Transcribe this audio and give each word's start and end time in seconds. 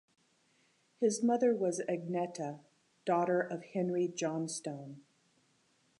His 0.99 1.21
mother 1.21 1.53
was 1.53 1.79
Agneta, 1.87 2.61
daughter 3.05 3.39
of 3.39 3.61
Henry 3.65 4.07
Johnstone. 4.07 5.01